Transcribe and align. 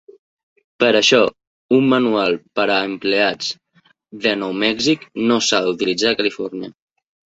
Per 0.83 0.87
això, 0.99 1.19
un 1.79 1.89
manual 1.91 2.39
per 2.59 2.65
a 2.75 2.77
empleats 2.93 3.51
de 4.25 4.33
Nou 4.45 4.57
Mèxic 4.65 5.07
no 5.33 5.41
s'ha 5.51 5.61
d'utilitzar 5.69 6.15
a 6.17 6.21
Califòrnia. 6.23 6.73